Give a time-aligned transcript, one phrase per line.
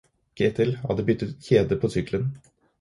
[0.39, 2.29] Ketil hadde nettopp byttet kjede på sykkelen.